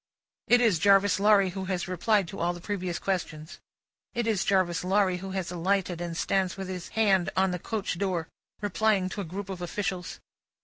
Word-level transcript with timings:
It 0.47 0.61
is 0.61 0.79
Jarvis 0.79 1.19
Lorry 1.19 1.51
who 1.51 1.65
has 1.65 1.87
replied 1.87 2.27
to 2.29 2.39
all 2.39 2.53
the 2.53 2.59
previous 2.59 2.97
questions. 2.97 3.59
It 4.15 4.25
is 4.25 4.43
Jarvis 4.43 4.83
Lorry 4.83 5.17
who 5.17 5.29
has 5.33 5.51
alighted 5.51 6.01
and 6.01 6.17
stands 6.17 6.57
with 6.57 6.69
his 6.69 6.87
hand 6.97 7.29
on 7.37 7.51
the 7.51 7.59
coach 7.59 7.99
door, 7.99 8.27
replying 8.61 9.09
to 9.09 9.21
a 9.21 9.25
group 9.25 9.47
of 9.47 9.61
officials. 9.61 10.19